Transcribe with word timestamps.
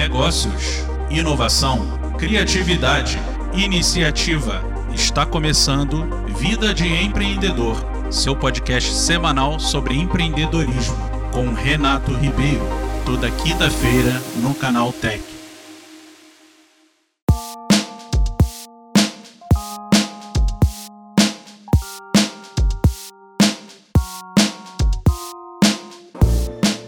Negócios, 0.00 0.82
inovação, 1.10 1.78
criatividade, 2.16 3.18
iniciativa. 3.52 4.64
Está 4.94 5.26
começando 5.26 6.08
Vida 6.38 6.72
de 6.72 6.88
Empreendedor, 6.88 7.76
seu 8.10 8.34
podcast 8.34 8.94
semanal 8.94 9.60
sobre 9.60 9.94
empreendedorismo, 9.94 10.96
com 11.34 11.52
Renato 11.52 12.14
Ribeiro, 12.14 12.66
toda 13.04 13.30
quinta-feira 13.30 14.22
no 14.36 14.54
canal 14.54 14.90
Tech. 14.90 15.22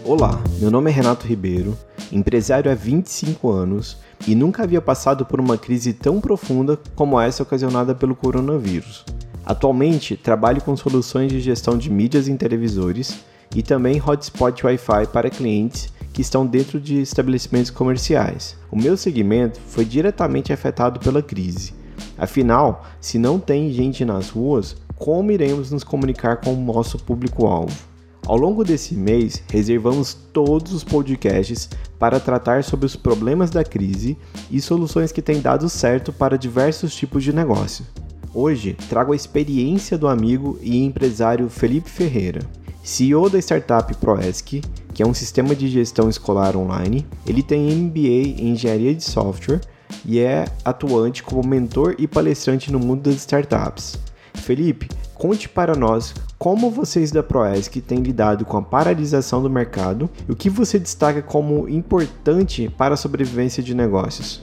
Olá, 0.03 0.41
meu 0.59 0.71
nome 0.71 0.89
é 0.89 0.93
Renato 0.93 1.27
Ribeiro, 1.27 1.77
empresário 2.13 2.71
há 2.71 2.75
25 2.75 3.49
anos 3.49 3.97
e 4.27 4.35
nunca 4.35 4.63
havia 4.63 4.81
passado 4.81 5.25
por 5.25 5.39
uma 5.39 5.57
crise 5.57 5.93
tão 5.93 6.21
profunda 6.21 6.79
como 6.95 7.19
essa 7.19 7.43
ocasionada 7.43 7.95
pelo 7.95 8.15
coronavírus. 8.15 9.03
Atualmente, 9.45 10.15
trabalho 10.15 10.61
com 10.61 10.75
soluções 10.77 11.31
de 11.31 11.41
gestão 11.41 11.77
de 11.77 11.89
mídias 11.89 12.27
em 12.27 12.37
televisores 12.37 13.19
e 13.55 13.61
também 13.61 14.01
hotspot 14.01 14.65
Wi-Fi 14.65 15.07
para 15.07 15.29
clientes 15.29 15.91
que 16.13 16.21
estão 16.21 16.45
dentro 16.45 16.79
de 16.79 17.01
estabelecimentos 17.01 17.71
comerciais. 17.71 18.55
O 18.71 18.77
meu 18.77 18.95
segmento 18.95 19.59
foi 19.67 19.83
diretamente 19.83 20.53
afetado 20.53 20.99
pela 20.99 21.21
crise. 21.21 21.73
Afinal, 22.17 22.85
se 23.01 23.17
não 23.17 23.39
tem 23.39 23.71
gente 23.71 24.05
nas 24.05 24.29
ruas, 24.29 24.75
como 24.95 25.31
iremos 25.31 25.71
nos 25.71 25.83
comunicar 25.83 26.37
com 26.37 26.53
o 26.53 26.61
nosso 26.61 26.97
público-alvo? 26.99 27.92
Ao 28.25 28.37
longo 28.37 28.63
desse 28.63 28.95
mês, 28.95 29.43
reservamos 29.51 30.13
todos 30.13 30.71
os 30.73 30.83
podcasts 30.83 31.69
para 31.99 32.21
tratar 32.21 32.63
sobre 32.63 32.85
os 32.85 32.95
problemas 32.95 33.49
da 33.49 33.65
crise 33.65 34.17
e 34.49 34.61
soluções 34.61 35.11
que 35.11 35.21
têm 35.21 35.41
dado 35.41 35.67
certo 35.67 36.13
para 36.13 36.37
diversos 36.37 36.95
tipos 36.95 37.21
de 37.21 37.33
negócio. 37.33 37.85
Hoje, 38.33 38.77
trago 38.87 39.11
a 39.11 39.15
experiência 39.15 39.97
do 39.97 40.07
amigo 40.07 40.57
e 40.61 40.83
empresário 40.83 41.49
Felipe 41.49 41.89
Ferreira, 41.89 42.39
CEO 42.81 43.29
da 43.29 43.39
startup 43.39 43.93
ProESC, 43.95 44.61
que 44.93 45.03
é 45.03 45.05
um 45.05 45.13
sistema 45.13 45.53
de 45.53 45.67
gestão 45.67 46.09
escolar 46.09 46.55
online. 46.55 47.05
Ele 47.27 47.43
tem 47.43 47.75
MBA 47.75 48.39
em 48.41 48.51
Engenharia 48.51 48.95
de 48.95 49.03
Software 49.03 49.61
e 50.05 50.19
é 50.19 50.45
atuante 50.63 51.21
como 51.23 51.47
mentor 51.47 51.95
e 51.97 52.07
palestrante 52.07 52.71
no 52.71 52.79
mundo 52.79 53.03
das 53.03 53.15
startups. 53.15 53.99
Felipe, 54.33 54.89
conte 55.13 55.47
para 55.47 55.75
nós 55.75 56.13
como 56.43 56.69
vocês 56.69 57.09
da 57.09 57.23
Proesc 57.23 57.79
têm 57.79 57.99
lidado 57.99 58.43
com 58.43 58.57
a 58.57 58.61
paralisação 58.61 59.41
do 59.41 59.49
mercado 59.49 60.09
e 60.27 60.31
o 60.33 60.35
que 60.35 60.49
você 60.49 60.77
destaca 60.77 61.21
como 61.21 61.69
importante 61.69 62.67
para 62.77 62.95
a 62.95 62.97
sobrevivência 62.97 63.63
de 63.63 63.73
negócios. 63.73 64.41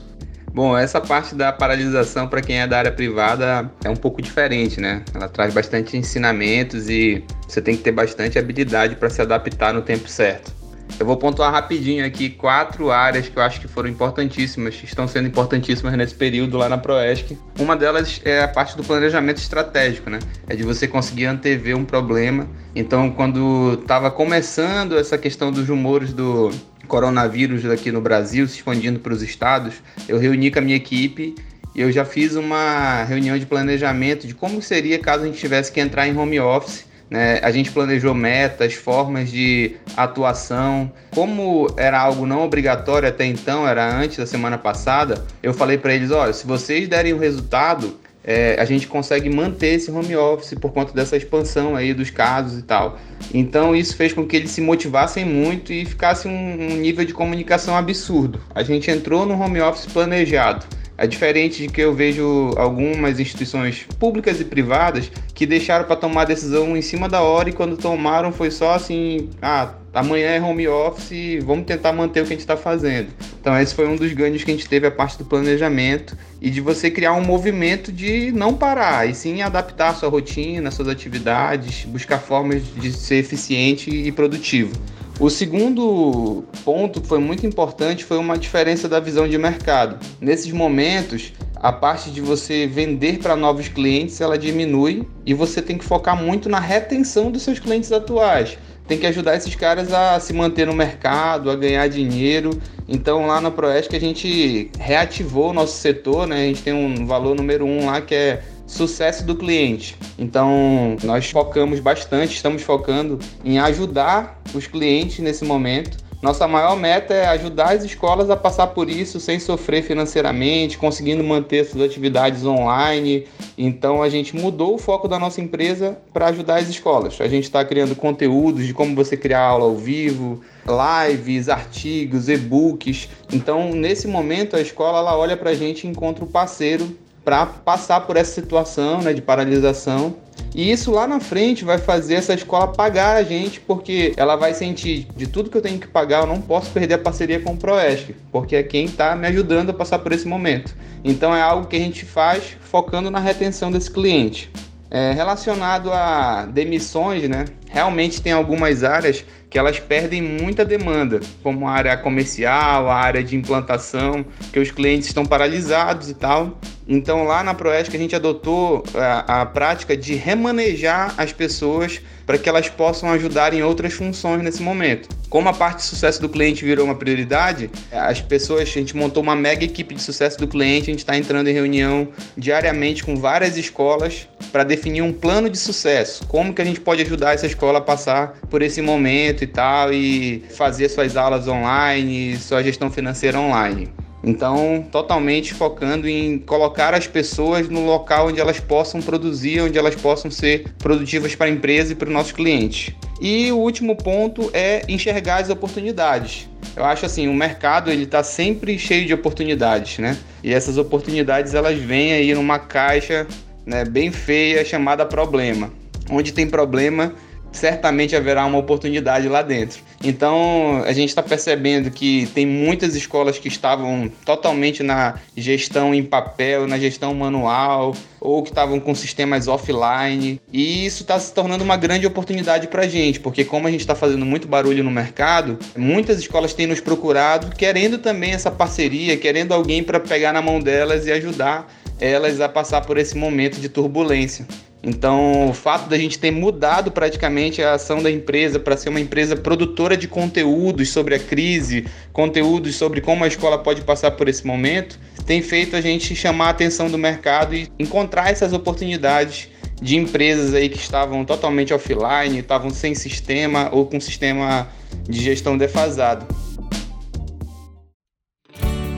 Bom, 0.51 0.75
essa 0.75 0.99
parte 0.99 1.35
da 1.35 1.53
paralisação 1.53 2.27
para 2.27 2.41
quem 2.41 2.59
é 2.59 2.65
da 2.65 2.79
área 2.79 2.91
privada 2.91 3.71
é 3.83 3.89
um 3.91 3.95
pouco 3.95 4.19
diferente, 4.19 4.81
né? 4.81 5.03
Ela 5.13 5.29
traz 5.29 5.53
bastante 5.53 5.95
ensinamentos 5.95 6.89
e 6.89 7.23
você 7.47 7.61
tem 7.61 7.77
que 7.77 7.83
ter 7.83 7.91
bastante 7.91 8.39
habilidade 8.39 8.95
para 8.95 9.07
se 9.07 9.21
adaptar 9.21 9.71
no 9.71 9.83
tempo 9.83 10.09
certo. 10.09 10.60
Eu 10.99 11.05
vou 11.05 11.17
pontuar 11.17 11.51
rapidinho 11.51 12.05
aqui 12.05 12.29
quatro 12.29 12.91
áreas 12.91 13.27
que 13.27 13.37
eu 13.37 13.41
acho 13.41 13.59
que 13.59 13.67
foram 13.67 13.89
importantíssimas, 13.89 14.75
que 14.75 14.85
estão 14.85 15.07
sendo 15.07 15.27
importantíssimas 15.27 15.95
nesse 15.95 16.13
período 16.13 16.57
lá 16.57 16.69
na 16.69 16.77
Proesc. 16.77 17.37
Uma 17.59 17.75
delas 17.75 18.21
é 18.23 18.43
a 18.43 18.47
parte 18.47 18.77
do 18.77 18.83
planejamento 18.83 19.37
estratégico, 19.37 20.09
né? 20.09 20.19
É 20.47 20.55
de 20.55 20.63
você 20.63 20.87
conseguir 20.87 21.25
antever 21.25 21.75
um 21.75 21.83
problema. 21.83 22.47
Então, 22.75 23.09
quando 23.09 23.79
estava 23.81 24.11
começando 24.11 24.97
essa 24.97 25.17
questão 25.17 25.51
dos 25.51 25.67
rumores 25.67 26.13
do 26.13 26.51
coronavírus 26.87 27.65
aqui 27.65 27.91
no 27.91 28.01
Brasil, 28.01 28.47
se 28.47 28.57
expandindo 28.57 28.99
para 28.99 29.13
os 29.13 29.21
estados, 29.21 29.75
eu 30.07 30.19
reuni 30.19 30.51
com 30.51 30.59
a 30.59 30.61
minha 30.61 30.75
equipe 30.75 31.35
e 31.73 31.81
eu 31.81 31.91
já 31.91 32.03
fiz 32.03 32.35
uma 32.35 33.03
reunião 33.03 33.39
de 33.39 33.45
planejamento 33.45 34.27
de 34.27 34.35
como 34.35 34.61
seria 34.61 34.99
caso 34.99 35.23
a 35.23 35.27
gente 35.27 35.39
tivesse 35.39 35.71
que 35.71 35.79
entrar 35.79 36.07
em 36.07 36.17
home 36.17 36.39
office 36.39 36.85
né? 37.11 37.41
A 37.43 37.51
gente 37.51 37.69
planejou 37.69 38.13
metas, 38.15 38.73
formas 38.73 39.29
de 39.29 39.75
atuação. 39.97 40.89
Como 41.13 41.67
era 41.75 41.99
algo 41.99 42.25
não 42.25 42.41
obrigatório 42.45 43.09
até 43.09 43.25
então, 43.25 43.67
era 43.67 43.85
antes 43.93 44.17
da 44.17 44.25
semana 44.25 44.57
passada, 44.57 45.21
eu 45.43 45.53
falei 45.53 45.77
para 45.77 45.93
eles: 45.93 46.09
olha, 46.09 46.31
se 46.31 46.47
vocês 46.47 46.87
derem 46.87 47.11
o 47.11 47.17
resultado, 47.17 47.99
é, 48.23 48.55
a 48.57 48.63
gente 48.63 48.87
consegue 48.87 49.29
manter 49.29 49.73
esse 49.73 49.91
home 49.91 50.15
office 50.15 50.53
por 50.53 50.71
conta 50.71 50.93
dessa 50.93 51.17
expansão 51.17 51.75
aí 51.75 51.93
dos 51.93 52.09
casos 52.09 52.59
e 52.59 52.61
tal. 52.61 52.97
Então 53.33 53.75
isso 53.75 53.97
fez 53.97 54.13
com 54.13 54.25
que 54.25 54.37
eles 54.37 54.51
se 54.51 54.61
motivassem 54.61 55.25
muito 55.25 55.73
e 55.73 55.85
ficasse 55.85 56.29
um, 56.29 56.31
um 56.31 56.77
nível 56.77 57.03
de 57.03 57.13
comunicação 57.13 57.75
absurdo. 57.75 58.39
A 58.55 58.63
gente 58.63 58.89
entrou 58.89 59.25
no 59.25 59.37
home 59.37 59.59
office 59.59 59.85
planejado. 59.85 60.65
É 61.01 61.07
diferente 61.07 61.63
de 61.63 61.67
que 61.67 61.81
eu 61.81 61.95
vejo 61.95 62.53
algumas 62.55 63.19
instituições 63.19 63.87
públicas 63.97 64.39
e 64.39 64.45
privadas 64.45 65.11
que 65.33 65.47
deixaram 65.47 65.83
para 65.83 65.95
tomar 65.95 66.25
decisão 66.25 66.77
em 66.77 66.81
cima 66.83 67.09
da 67.09 67.23
hora 67.23 67.49
e 67.49 67.53
quando 67.53 67.75
tomaram 67.75 68.31
foi 68.31 68.51
só 68.51 68.75
assim, 68.75 69.27
ah, 69.41 69.73
amanhã 69.95 70.27
é 70.27 70.39
home 70.39 70.67
office, 70.67 71.43
vamos 71.43 71.65
tentar 71.65 71.91
manter 71.91 72.21
o 72.21 72.23
que 72.23 72.33
a 72.33 72.35
gente 72.35 72.41
está 72.41 72.55
fazendo. 72.55 73.07
Então 73.39 73.59
esse 73.59 73.73
foi 73.73 73.87
um 73.87 73.95
dos 73.95 74.13
ganhos 74.13 74.43
que 74.43 74.51
a 74.51 74.53
gente 74.53 74.69
teve 74.69 74.85
a 74.85 74.91
parte 74.91 75.17
do 75.17 75.25
planejamento 75.25 76.15
e 76.39 76.51
de 76.51 76.61
você 76.61 76.91
criar 76.91 77.13
um 77.13 77.25
movimento 77.25 77.91
de 77.91 78.31
não 78.31 78.53
parar 78.53 79.09
e 79.09 79.15
sim 79.15 79.41
adaptar 79.41 79.89
a 79.89 79.93
sua 79.95 80.07
rotina, 80.07 80.69
suas 80.69 80.87
atividades, 80.87 81.83
buscar 81.83 82.19
formas 82.19 82.61
de 82.75 82.93
ser 82.93 83.15
eficiente 83.15 83.89
e 83.89 84.11
produtivo. 84.11 84.71
O 85.19 85.29
segundo 85.29 86.43
ponto 86.63 86.99
que 86.99 87.07
foi 87.07 87.19
muito 87.19 87.45
importante 87.45 88.03
foi 88.03 88.17
uma 88.17 88.37
diferença 88.37 88.89
da 88.89 88.99
visão 88.99 89.27
de 89.27 89.37
mercado. 89.37 89.99
Nesses 90.19 90.51
momentos, 90.51 91.31
a 91.55 91.71
parte 91.71 92.09
de 92.09 92.21
você 92.21 92.65
vender 92.65 93.19
para 93.19 93.35
novos 93.35 93.67
clientes 93.67 94.19
ela 94.19 94.35
diminui 94.35 95.07
e 95.23 95.33
você 95.33 95.61
tem 95.61 95.77
que 95.77 95.85
focar 95.85 96.15
muito 96.21 96.49
na 96.49 96.59
retenção 96.59 97.29
dos 97.29 97.43
seus 97.43 97.59
clientes 97.59 97.91
atuais. 97.91 98.57
Tem 98.87 98.97
que 98.97 99.05
ajudar 99.05 99.35
esses 99.35 99.53
caras 99.53 99.93
a 99.93 100.19
se 100.19 100.33
manter 100.33 100.65
no 100.65 100.73
mercado, 100.73 101.51
a 101.51 101.55
ganhar 101.55 101.87
dinheiro. 101.87 102.49
Então 102.87 103.27
lá 103.27 103.39
na 103.39 103.51
Proesc 103.51 103.95
a 103.95 103.99
gente 103.99 104.71
reativou 104.79 105.51
o 105.51 105.53
nosso 105.53 105.77
setor, 105.77 106.27
né? 106.27 106.35
A 106.35 106.47
gente 106.47 106.63
tem 106.63 106.73
um 106.73 107.05
valor 107.05 107.35
número 107.35 107.63
um 107.63 107.85
lá 107.85 108.01
que 108.01 108.15
é 108.15 108.41
sucesso 108.71 109.25
do 109.25 109.35
cliente. 109.35 109.97
Então, 110.17 110.95
nós 111.03 111.29
focamos 111.29 111.79
bastante, 111.79 112.35
estamos 112.35 112.61
focando 112.61 113.19
em 113.43 113.59
ajudar 113.59 114.41
os 114.53 114.65
clientes 114.65 115.19
nesse 115.19 115.43
momento. 115.43 115.97
Nossa 116.21 116.47
maior 116.47 116.77
meta 116.77 117.15
é 117.15 117.25
ajudar 117.29 117.73
as 117.73 117.83
escolas 117.83 118.29
a 118.29 118.37
passar 118.37 118.67
por 118.67 118.87
isso 118.87 119.19
sem 119.19 119.39
sofrer 119.39 119.81
financeiramente, 119.81 120.77
conseguindo 120.77 121.23
manter 121.23 121.65
suas 121.65 121.83
atividades 121.83 122.45
online. 122.45 123.25
Então 123.57 124.03
a 124.03 124.07
gente 124.07 124.35
mudou 124.35 124.75
o 124.75 124.77
foco 124.77 125.07
da 125.07 125.17
nossa 125.17 125.41
empresa 125.41 125.97
para 126.13 126.27
ajudar 126.27 126.59
as 126.59 126.69
escolas. 126.69 127.19
A 127.19 127.27
gente 127.27 127.45
está 127.45 127.65
criando 127.65 127.95
conteúdos 127.95 128.67
de 128.67 128.73
como 128.73 128.95
você 128.95 129.17
criar 129.17 129.41
aula 129.41 129.65
ao 129.65 129.75
vivo, 129.75 130.41
lives, 130.63 131.49
artigos, 131.49 132.29
e-books. 132.29 133.09
Então 133.33 133.73
nesse 133.73 134.07
momento 134.07 134.55
a 134.55 134.61
escola 134.61 134.99
ela 134.99 135.17
olha 135.17 135.35
para 135.35 135.49
a 135.49 135.55
gente 135.55 135.87
e 135.87 135.89
encontra 135.89 136.23
o 136.23 136.27
parceiro 136.27 136.95
para 137.23 137.45
passar 137.45 138.01
por 138.01 138.17
essa 138.17 138.33
situação 138.33 139.01
né, 139.01 139.13
de 139.13 139.21
paralisação. 139.21 140.15
E 140.53 140.71
isso 140.71 140.91
lá 140.91 141.07
na 141.07 141.19
frente 141.19 141.63
vai 141.63 141.77
fazer 141.77 142.15
essa 142.15 142.33
escola 142.33 142.67
pagar 142.67 143.15
a 143.15 143.23
gente, 143.23 143.59
porque 143.61 144.13
ela 144.17 144.35
vai 144.35 144.53
sentir 144.53 145.07
de 145.15 145.27
tudo 145.27 145.49
que 145.49 145.57
eu 145.57 145.61
tenho 145.61 145.79
que 145.79 145.87
pagar, 145.87 146.21
eu 146.21 146.27
não 146.27 146.41
posso 146.41 146.71
perder 146.71 146.95
a 146.95 146.97
parceria 146.97 147.39
com 147.39 147.53
o 147.53 147.57
Proesc, 147.57 148.13
porque 148.31 148.55
é 148.55 148.63
quem 148.63 148.85
está 148.85 149.15
me 149.15 149.27
ajudando 149.27 149.69
a 149.69 149.73
passar 149.73 149.99
por 149.99 150.11
esse 150.11 150.27
momento. 150.27 150.75
Então 151.03 151.35
é 151.35 151.41
algo 151.41 151.67
que 151.67 151.75
a 151.75 151.79
gente 151.79 152.05
faz 152.05 152.57
focando 152.59 153.09
na 153.09 153.19
retenção 153.19 153.71
desse 153.71 153.89
cliente. 153.89 154.51
É, 154.93 155.13
relacionado 155.13 155.89
a 155.89 156.45
demissões, 156.45 157.27
né? 157.29 157.45
Realmente 157.69 158.21
tem 158.21 158.33
algumas 158.33 158.83
áreas 158.83 159.23
que 159.49 159.57
elas 159.57 159.79
perdem 159.79 160.21
muita 160.21 160.65
demanda, 160.65 161.21
como 161.41 161.65
a 161.65 161.71
área 161.71 161.95
comercial, 161.95 162.89
a 162.89 162.95
área 162.95 163.23
de 163.23 163.37
implantação, 163.37 164.25
que 164.51 164.59
os 164.59 164.69
clientes 164.69 165.07
estão 165.07 165.25
paralisados 165.25 166.09
e 166.09 166.13
tal. 166.13 166.59
Então, 166.85 167.23
lá 167.23 167.41
na 167.41 167.53
Proesc, 167.53 167.95
a 167.95 167.99
gente 167.99 168.15
adotou 168.15 168.83
a, 168.93 169.41
a 169.41 169.45
prática 169.45 169.95
de 169.95 170.13
remanejar 170.15 171.13
as 171.17 171.31
pessoas 171.31 172.01
para 172.25 172.37
que 172.37 172.49
elas 172.49 172.67
possam 172.67 173.09
ajudar 173.11 173.53
em 173.53 173.63
outras 173.63 173.93
funções 173.93 174.43
nesse 174.43 174.61
momento. 174.61 175.07
Como 175.31 175.47
a 175.47 175.53
parte 175.53 175.77
de 175.77 175.83
sucesso 175.83 176.19
do 176.19 176.27
cliente 176.27 176.65
virou 176.65 176.83
uma 176.83 176.93
prioridade, 176.93 177.71
as 177.89 178.19
pessoas, 178.19 178.63
a 178.63 178.65
gente 178.65 178.97
montou 178.97 179.23
uma 179.23 179.33
mega 179.33 179.63
equipe 179.63 179.95
de 179.95 180.01
sucesso 180.01 180.37
do 180.37 180.45
cliente, 180.45 180.89
a 180.89 180.91
gente 180.91 180.99
está 180.99 181.17
entrando 181.17 181.47
em 181.47 181.53
reunião 181.53 182.09
diariamente 182.35 183.01
com 183.01 183.15
várias 183.15 183.55
escolas 183.55 184.27
para 184.51 184.65
definir 184.65 185.01
um 185.01 185.13
plano 185.13 185.49
de 185.49 185.57
sucesso. 185.57 186.27
Como 186.27 186.53
que 186.53 186.61
a 186.61 186.65
gente 186.65 186.81
pode 186.81 187.01
ajudar 187.03 187.33
essa 187.33 187.45
escola 187.45 187.79
a 187.79 187.81
passar 187.81 188.39
por 188.49 188.61
esse 188.61 188.81
momento 188.81 189.45
e 189.45 189.47
tal, 189.47 189.93
e 189.93 190.43
fazer 190.49 190.89
suas 190.89 191.15
aulas 191.15 191.47
online, 191.47 192.37
sua 192.37 192.61
gestão 192.61 192.91
financeira 192.91 193.39
online. 193.39 193.87
Então, 194.21 194.85
totalmente 194.91 195.53
focando 195.53 196.09
em 196.09 196.39
colocar 196.39 196.93
as 196.93 197.07
pessoas 197.07 197.69
no 197.69 197.85
local 197.85 198.27
onde 198.27 198.41
elas 198.41 198.59
possam 198.59 199.01
produzir, 199.01 199.61
onde 199.61 199.79
elas 199.79 199.95
possam 199.95 200.29
ser 200.29 200.65
produtivas 200.77 201.33
para 201.35 201.45
a 201.45 201.49
empresa 201.49 201.93
e 201.93 201.95
para 201.95 202.09
os 202.09 202.13
nossos 202.13 202.33
clientes. 202.33 202.93
E 203.21 203.51
o 203.51 203.57
último 203.57 203.95
ponto 203.95 204.49
é 204.51 204.81
enxergar 204.87 205.37
as 205.41 205.49
oportunidades. 205.51 206.49
Eu 206.75 206.83
acho 206.83 207.05
assim, 207.05 207.27
o 207.27 207.33
mercado 207.35 207.91
ele 207.91 208.05
está 208.05 208.23
sempre 208.23 208.79
cheio 208.79 209.05
de 209.05 209.13
oportunidades, 209.13 209.99
né? 209.99 210.17
E 210.43 210.51
essas 210.51 210.79
oportunidades 210.79 211.53
elas 211.53 211.77
vêm 211.77 212.13
aí 212.13 212.33
numa 212.33 212.57
caixa 212.57 213.27
né, 213.63 213.85
bem 213.85 214.11
feia 214.11 214.65
chamada 214.65 215.05
problema. 215.05 215.71
Onde 216.09 216.33
tem 216.33 216.47
problema, 216.47 217.13
certamente 217.51 218.15
haverá 218.15 218.45
uma 218.45 218.57
oportunidade 218.57 219.27
lá 219.27 219.41
dentro. 219.41 219.81
Então 220.03 220.81
a 220.85 220.93
gente 220.93 221.09
está 221.09 221.21
percebendo 221.21 221.91
que 221.91 222.27
tem 222.33 222.45
muitas 222.45 222.95
escolas 222.95 223.37
que 223.37 223.47
estavam 223.47 224.11
totalmente 224.25 224.81
na 224.81 225.15
gestão 225.35 225.93
em 225.93 226.03
papel, 226.03 226.67
na 226.67 226.79
gestão 226.79 227.13
manual, 227.13 227.95
ou 228.19 228.41
que 228.43 228.49
estavam 228.49 228.79
com 228.79 228.95
sistemas 228.95 229.47
offline. 229.47 230.39
E 230.51 230.85
isso 230.85 231.03
está 231.03 231.19
se 231.19 231.33
tornando 231.33 231.63
uma 231.63 231.77
grande 231.77 232.07
oportunidade 232.07 232.67
para 232.67 232.83
a 232.83 232.87
gente, 232.87 233.19
porque 233.19 233.43
como 233.43 233.67
a 233.67 233.71
gente 233.71 233.81
está 233.81 233.95
fazendo 233.95 234.25
muito 234.25 234.47
barulho 234.47 234.83
no 234.83 234.91
mercado, 234.91 235.59
muitas 235.75 236.19
escolas 236.19 236.53
têm 236.53 236.67
nos 236.67 236.79
procurado 236.79 237.55
querendo 237.55 237.97
também 237.97 238.31
essa 238.31 238.49
parceria, 238.49 239.17
querendo 239.17 239.53
alguém 239.53 239.83
para 239.83 239.99
pegar 239.99 240.33
na 240.33 240.41
mão 240.41 240.59
delas 240.59 241.05
e 241.05 241.11
ajudar 241.11 241.67
elas 241.99 242.41
a 242.41 242.49
passar 242.49 242.81
por 242.81 242.97
esse 242.97 243.15
momento 243.15 243.61
de 243.61 243.69
turbulência. 243.69 244.47
Então, 244.83 245.49
o 245.49 245.53
fato 245.53 245.87
da 245.87 245.97
gente 245.97 246.17
ter 246.17 246.31
mudado 246.31 246.91
praticamente 246.91 247.61
a 247.61 247.73
ação 247.73 248.01
da 248.01 248.09
empresa 248.09 248.59
para 248.59 248.75
ser 248.75 248.89
uma 248.89 248.99
empresa 248.99 249.35
produtora 249.35 249.95
de 249.95 250.07
conteúdos 250.07 250.89
sobre 250.89 251.13
a 251.13 251.19
crise, 251.19 251.85
conteúdos 252.11 252.75
sobre 252.75 252.99
como 252.99 253.23
a 253.23 253.27
escola 253.27 253.59
pode 253.59 253.81
passar 253.81 254.11
por 254.11 254.27
esse 254.27 254.45
momento, 254.45 254.99
tem 255.25 255.41
feito 255.41 255.75
a 255.75 255.81
gente 255.81 256.15
chamar 256.15 256.47
a 256.47 256.49
atenção 256.49 256.89
do 256.89 256.97
mercado 256.97 257.53
e 257.55 257.71
encontrar 257.77 258.31
essas 258.31 258.53
oportunidades 258.53 259.49
de 259.79 259.97
empresas 259.97 260.53
aí 260.53 260.67
que 260.67 260.77
estavam 260.77 261.23
totalmente 261.25 261.73
offline, 261.73 262.39
estavam 262.39 262.71
sem 262.71 262.95
sistema 262.95 263.69
ou 263.71 263.85
com 263.85 263.99
sistema 263.99 264.67
de 265.03 265.21
gestão 265.21 265.57
defasado. 265.57 266.25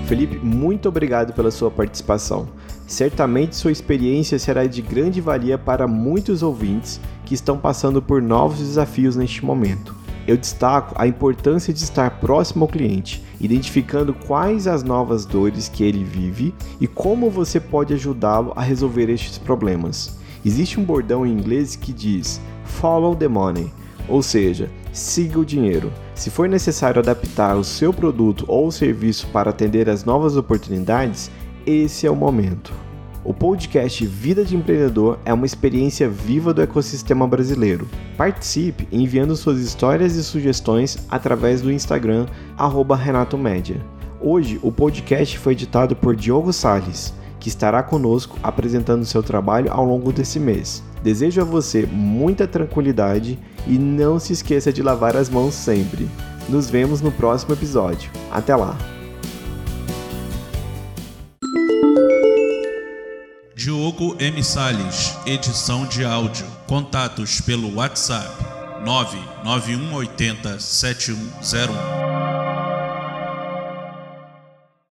Felipe, 0.07 0.37
muito 0.37 0.87
obrigado 0.87 1.33
pela 1.33 1.51
sua 1.51 1.71
participação. 1.71 2.49
Certamente 2.85 3.55
sua 3.55 3.71
experiência 3.71 4.37
será 4.37 4.65
de 4.65 4.81
grande 4.81 5.21
valia 5.21 5.57
para 5.57 5.87
muitos 5.87 6.43
ouvintes 6.43 6.99
que 7.25 7.33
estão 7.33 7.57
passando 7.57 8.01
por 8.01 8.21
novos 8.21 8.59
desafios 8.59 9.15
neste 9.15 9.43
momento. 9.43 9.95
Eu 10.25 10.37
destaco 10.37 10.93
a 10.97 11.05
importância 11.05 11.73
de 11.73 11.83
estar 11.83 12.19
próximo 12.19 12.63
ao 12.63 12.69
cliente, 12.69 13.23
identificando 13.41 14.13
quais 14.13 14.67
as 14.67 14.81
novas 14.81 15.25
dores 15.25 15.67
que 15.67 15.83
ele 15.83 16.03
vive 16.03 16.53
e 16.79 16.87
como 16.87 17.29
você 17.29 17.59
pode 17.59 17.93
ajudá-lo 17.93 18.53
a 18.55 18.61
resolver 18.61 19.09
estes 19.09 19.37
problemas. 19.37 20.17
Existe 20.45 20.79
um 20.79 20.83
bordão 20.83 21.25
em 21.25 21.31
inglês 21.31 21.75
que 21.75 21.91
diz 21.91 22.39
Follow 22.63 23.15
the 23.15 23.27
money, 23.27 23.71
ou 24.07 24.21
seja, 24.21 24.69
siga 24.93 25.39
o 25.39 25.45
dinheiro. 25.45 25.91
Se 26.15 26.29
for 26.29 26.47
necessário 26.47 26.99
adaptar 26.99 27.55
o 27.57 27.63
seu 27.63 27.93
produto 27.93 28.45
ou 28.47 28.71
serviço 28.71 29.27
para 29.27 29.49
atender 29.49 29.89
às 29.89 30.05
novas 30.05 30.37
oportunidades, 30.37 31.29
esse 31.65 32.05
é 32.05 32.11
o 32.11 32.15
momento. 32.15 32.73
O 33.25 33.33
podcast 33.33 34.05
Vida 34.05 34.43
de 34.43 34.55
Empreendedor 34.55 35.17
é 35.23 35.33
uma 35.33 35.45
experiência 35.45 36.09
viva 36.09 36.53
do 36.53 36.61
ecossistema 36.61 37.25
brasileiro. 37.25 37.87
Participe 38.17 38.87
enviando 38.91 39.35
suas 39.35 39.59
histórias 39.59 40.15
e 40.15 40.23
sugestões 40.23 40.97
através 41.09 41.61
do 41.61 41.71
Instagram 41.71 42.25
@renatomedia. 42.97 43.81
Hoje 44.19 44.59
o 44.61 44.71
podcast 44.71 45.39
foi 45.39 45.53
editado 45.53 45.95
por 45.95 46.15
Diogo 46.15 46.51
Sales, 46.51 47.13
que 47.39 47.47
estará 47.47 47.81
conosco 47.81 48.37
apresentando 48.43 49.05
seu 49.05 49.23
trabalho 49.23 49.71
ao 49.71 49.85
longo 49.85 50.11
desse 50.11 50.39
mês. 50.39 50.83
Desejo 51.01 51.41
a 51.41 51.45
você 51.45 51.85
muita 51.85 52.45
tranquilidade 52.45 53.39
e 53.65 53.77
não 53.77 54.19
se 54.19 54.33
esqueça 54.33 54.71
de 54.71 54.81
lavar 54.81 55.15
as 55.15 55.29
mãos 55.29 55.53
sempre. 55.53 56.09
Nos 56.49 56.69
vemos 56.69 56.99
no 56.99 57.11
próximo 57.11 57.53
episódio. 57.53 58.11
Até 58.31 58.53
lá! 58.53 58.92
Diogo 63.63 64.17
M. 64.19 64.43
Salles, 64.43 65.15
edição 65.25 65.85
de 65.85 66.03
áudio. 66.03 66.45
Contatos 66.67 67.39
pelo 67.39 67.75
WhatsApp 67.75 68.29
99180 68.83 70.59
7101. 70.59 72.12